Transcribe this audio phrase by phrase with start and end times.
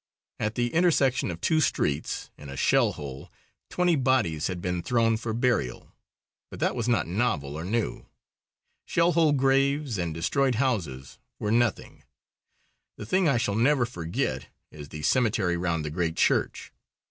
[0.39, 3.31] At the intersection of two streets, in a shell hole,
[3.69, 5.91] twenty bodies had been thrown for burial.
[6.49, 8.07] But that was not novel or new.
[8.87, 12.01] Shell hole graves and destroyed houses were nothing.
[12.97, 16.73] The thing I shall never forget is the cemetery round the great church.